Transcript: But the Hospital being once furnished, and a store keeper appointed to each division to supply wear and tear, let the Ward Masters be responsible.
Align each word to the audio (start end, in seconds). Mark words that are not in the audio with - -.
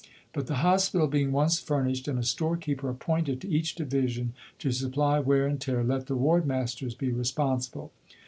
But 0.33 0.47
the 0.47 0.55
Hospital 0.65 1.05
being 1.05 1.31
once 1.31 1.59
furnished, 1.59 2.07
and 2.07 2.17
a 2.17 2.23
store 2.23 2.57
keeper 2.57 2.89
appointed 2.89 3.39
to 3.41 3.47
each 3.47 3.75
division 3.75 4.33
to 4.57 4.71
supply 4.71 5.19
wear 5.19 5.45
and 5.45 5.61
tear, 5.61 5.83
let 5.83 6.07
the 6.07 6.15
Ward 6.15 6.47
Masters 6.47 6.95
be 6.95 7.11
responsible. 7.11 7.91